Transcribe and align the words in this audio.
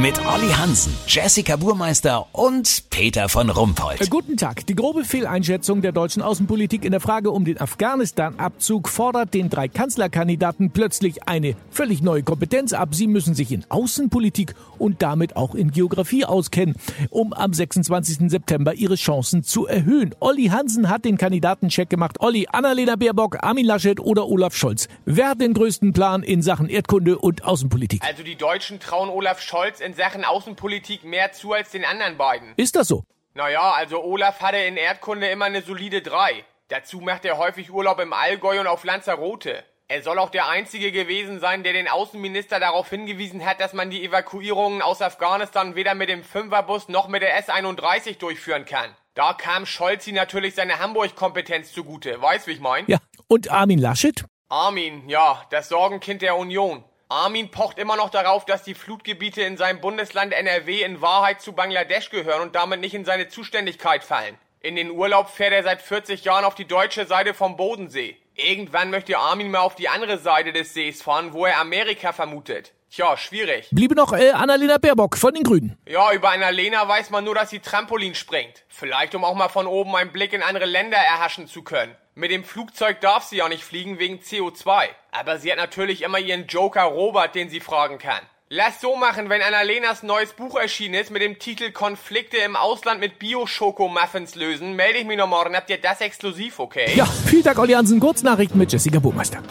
Mit 0.00 0.24
Olli 0.24 0.50
Hansen, 0.52 0.96
Jessica 1.08 1.56
Burmeister 1.56 2.28
und 2.30 2.84
Peter 2.88 3.28
von 3.28 3.50
Rumpold. 3.50 4.00
Äh, 4.00 4.06
Guten 4.06 4.36
Tag. 4.36 4.64
Die 4.64 4.76
grobe 4.76 5.02
Fehleinschätzung 5.02 5.82
der 5.82 5.90
deutschen 5.90 6.22
Außenpolitik 6.22 6.84
in 6.84 6.92
der 6.92 7.00
Frage 7.00 7.32
um 7.32 7.44
den 7.44 7.60
Afghanistan-Abzug 7.60 8.88
fordert 8.88 9.34
den 9.34 9.50
drei 9.50 9.66
Kanzlerkandidaten 9.66 10.70
plötzlich 10.70 11.26
eine 11.26 11.56
völlig 11.70 12.00
neue 12.00 12.22
Kompetenz 12.22 12.74
ab. 12.74 12.94
Sie 12.94 13.08
müssen 13.08 13.34
sich 13.34 13.50
in 13.50 13.64
Außenpolitik 13.70 14.54
und 14.78 15.02
damit 15.02 15.34
auch 15.34 15.56
in 15.56 15.72
Geografie 15.72 16.24
auskennen, 16.24 16.76
um 17.10 17.32
am 17.32 17.52
26. 17.52 18.30
September 18.30 18.74
ihre 18.74 18.94
Chancen 18.94 19.42
zu 19.42 19.66
erhöhen. 19.66 20.14
Olli 20.20 20.46
Hansen 20.46 20.90
hat 20.90 21.04
den 21.04 21.18
Kandidatencheck 21.18 21.90
gemacht. 21.90 22.20
Olli, 22.20 22.46
Annalena 22.52 22.94
Baerbock, 22.94 23.38
Armin 23.42 23.66
Laschet 23.66 23.98
oder 23.98 24.28
Olaf 24.28 24.54
Scholz. 24.54 24.86
Wer 25.06 25.30
hat 25.30 25.40
den 25.40 25.54
größten 25.54 25.92
Plan 25.92 26.22
in 26.22 26.40
Sachen 26.40 26.68
Erdkunde 26.68 27.18
und 27.18 27.44
Außenpolitik? 27.44 28.00
Also 28.04 28.22
die 28.22 28.36
Deutschen 28.36 28.78
trauen 28.78 29.08
Olaf 29.08 29.40
Scholz 29.40 29.80
in 29.88 29.94
Sachen 29.94 30.24
Außenpolitik 30.24 31.02
mehr 31.02 31.32
zu 31.32 31.54
als 31.54 31.70
den 31.70 31.84
anderen 31.84 32.18
beiden. 32.18 32.52
Ist 32.56 32.76
das 32.76 32.88
so? 32.88 33.04
Naja, 33.32 33.72
also 33.72 34.04
Olaf 34.04 34.42
hatte 34.42 34.58
in 34.58 34.76
Erdkunde 34.76 35.28
immer 35.28 35.46
eine 35.46 35.62
solide 35.62 36.02
3. 36.02 36.44
Dazu 36.68 37.00
macht 37.00 37.24
er 37.24 37.38
häufig 37.38 37.70
Urlaub 37.72 37.98
im 37.98 38.12
Allgäu 38.12 38.60
und 38.60 38.66
auf 38.66 38.84
Lanzarote. 38.84 39.64
Er 39.90 40.02
soll 40.02 40.18
auch 40.18 40.28
der 40.28 40.46
Einzige 40.48 40.92
gewesen 40.92 41.40
sein, 41.40 41.62
der 41.62 41.72
den 41.72 41.88
Außenminister 41.88 42.60
darauf 42.60 42.90
hingewiesen 42.90 43.46
hat, 43.46 43.60
dass 43.60 43.72
man 43.72 43.88
die 43.88 44.04
Evakuierungen 44.04 44.82
aus 44.82 45.00
Afghanistan 45.00 45.74
weder 45.74 45.94
mit 45.94 46.10
dem 46.10 46.22
Fünferbus 46.22 46.90
noch 46.90 47.08
mit 47.08 47.22
der 47.22 47.42
S31 47.42 48.18
durchführen 48.18 48.66
kann. 48.66 48.94
Da 49.14 49.32
kam 49.32 49.64
Scholzi 49.64 50.12
natürlich 50.12 50.54
seine 50.54 50.80
Hamburg-Kompetenz 50.80 51.72
zugute. 51.72 52.20
Weißt, 52.20 52.46
wie 52.46 52.52
ich 52.52 52.60
mein? 52.60 52.84
Ja. 52.88 52.98
Und 53.28 53.50
Armin 53.50 53.78
Laschet? 53.78 54.26
Armin, 54.50 55.08
ja, 55.08 55.46
das 55.48 55.70
Sorgenkind 55.70 56.20
der 56.20 56.36
Union. 56.36 56.84
Armin 57.10 57.50
pocht 57.50 57.78
immer 57.78 57.96
noch 57.96 58.10
darauf, 58.10 58.44
dass 58.44 58.64
die 58.64 58.74
Flutgebiete 58.74 59.40
in 59.40 59.56
seinem 59.56 59.80
Bundesland 59.80 60.34
NRW 60.34 60.82
in 60.82 61.00
Wahrheit 61.00 61.40
zu 61.40 61.52
Bangladesch 61.54 62.10
gehören 62.10 62.42
und 62.42 62.54
damit 62.54 62.80
nicht 62.80 62.92
in 62.92 63.06
seine 63.06 63.28
Zuständigkeit 63.28 64.04
fallen. 64.04 64.36
In 64.60 64.76
den 64.76 64.90
Urlaub 64.90 65.30
fährt 65.30 65.54
er 65.54 65.62
seit 65.62 65.80
40 65.80 66.24
Jahren 66.24 66.44
auf 66.44 66.54
die 66.54 66.66
deutsche 66.66 67.06
Seite 67.06 67.32
vom 67.32 67.56
Bodensee. 67.56 68.18
Irgendwann 68.34 68.90
möchte 68.90 69.16
Armin 69.16 69.50
mal 69.50 69.60
auf 69.60 69.74
die 69.74 69.88
andere 69.88 70.18
Seite 70.18 70.52
des 70.52 70.74
Sees 70.74 71.00
fahren, 71.00 71.32
wo 71.32 71.46
er 71.46 71.58
Amerika 71.58 72.12
vermutet. 72.12 72.74
Tja, 72.90 73.16
schwierig. 73.18 73.68
Bliebe 73.70 73.94
noch 73.94 74.14
äh, 74.14 74.30
Annalena 74.30 74.78
Baerbock 74.78 75.18
von 75.18 75.34
den 75.34 75.42
Grünen. 75.42 75.76
Ja, 75.86 76.12
über 76.12 76.30
Annalena 76.30 76.88
weiß 76.88 77.10
man 77.10 77.24
nur, 77.24 77.34
dass 77.34 77.50
sie 77.50 77.58
Trampolin 77.58 78.14
springt. 78.14 78.64
Vielleicht 78.68 79.14
um 79.14 79.24
auch 79.24 79.34
mal 79.34 79.48
von 79.48 79.66
oben 79.66 79.94
einen 79.94 80.10
Blick 80.10 80.32
in 80.32 80.42
andere 80.42 80.64
Länder 80.64 80.96
erhaschen 80.96 81.48
zu 81.48 81.62
können. 81.62 81.94
Mit 82.14 82.30
dem 82.30 82.44
Flugzeug 82.44 83.00
darf 83.00 83.24
sie 83.24 83.36
ja 83.36 83.48
nicht 83.48 83.62
fliegen 83.62 83.98
wegen 83.98 84.20
CO2. 84.20 84.86
Aber 85.12 85.38
sie 85.38 85.52
hat 85.52 85.58
natürlich 85.58 86.02
immer 86.02 86.18
ihren 86.18 86.46
Joker 86.46 86.84
Robert, 86.84 87.34
den 87.34 87.50
sie 87.50 87.60
fragen 87.60 87.98
kann. 87.98 88.20
Lass 88.48 88.80
so 88.80 88.96
machen, 88.96 89.28
wenn 89.28 89.42
Annalenas 89.42 90.02
neues 90.02 90.32
Buch 90.32 90.56
erschienen 90.56 90.94
ist 90.94 91.10
mit 91.10 91.20
dem 91.20 91.38
Titel 91.38 91.70
Konflikte 91.70 92.38
im 92.38 92.56
Ausland 92.56 92.98
mit 92.98 93.18
Bio-Schoko-Muffins 93.18 94.34
lösen, 94.36 94.74
melde 94.74 95.00
ich 95.00 95.04
mich 95.04 95.18
noch 95.18 95.28
morgen. 95.28 95.54
Habt 95.54 95.68
ihr 95.68 95.78
das 95.78 96.00
exklusiv, 96.00 96.58
okay? 96.58 96.90
Ja, 96.94 97.04
vielen 97.04 97.42
Dank, 97.42 97.58
Olli 97.58 97.74
Hansen. 97.74 98.00
Kurznachrichten 98.00 98.56
mit 98.58 98.72
Jessica 98.72 98.98
Burmeister. 98.98 99.42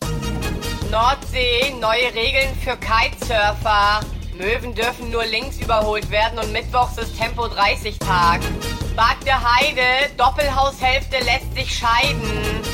Nordsee, 0.92 1.74
neue 1.82 2.14
Regeln 2.14 2.56
für 2.64 2.78
Kitesurfer. 2.78 4.00
Möwen 4.38 4.74
dürfen 4.74 5.10
nur 5.12 5.26
links 5.26 5.60
überholt 5.60 6.10
werden 6.10 6.40
und 6.40 6.54
mittwochs 6.54 6.98
ist 6.98 7.18
Tempo 7.18 7.48
30 7.48 8.00
Tag. 8.00 8.40
Bagde 8.96 9.34
Heide, 9.34 9.82
Doppelhaushälfte 10.16 11.18
lässt 11.26 11.54
sich 11.56 11.78
scheiden. 11.78 12.67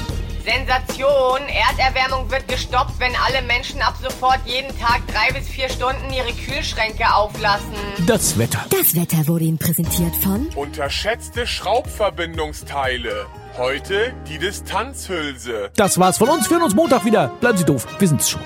Sensation, 0.44 1.40
Erderwärmung 1.48 2.30
wird 2.30 2.48
gestoppt, 2.48 3.00
wenn 3.00 3.14
alle 3.26 3.42
Menschen 3.44 3.82
ab 3.82 3.96
sofort 4.02 4.40
jeden 4.46 4.78
Tag 4.78 5.02
drei 5.08 5.32
bis 5.38 5.48
vier 5.48 5.70
Stunden 5.70 6.12
ihre 6.12 6.34
Kühlschränke 6.34 7.06
auflassen. 7.14 7.74
Das 8.06 8.38
Wetter. 8.38 8.66
Das 8.70 8.94
Wetter 8.96 9.28
wurde 9.28 9.46
Ihnen 9.46 9.58
präsentiert 9.58 10.16
von 10.18 10.48
Unterschätzte 10.56 11.48
Schraubverbindungsteile. 11.48 13.26
Heute 13.58 14.14
die 14.28 14.38
Distanzhülse. 14.38 15.72
Das 15.76 15.98
war's 15.98 16.18
von 16.18 16.28
uns. 16.30 16.50
Wir 16.50 16.58
hören 16.58 16.66
uns 16.66 16.76
Montag 16.76 17.06
wieder. 17.06 17.28
Bleiben 17.40 17.58
Sie 17.58 17.66
doof. 17.66 17.88
Wir 18.00 18.08
sind's 18.08 18.30
schon. 18.30 18.42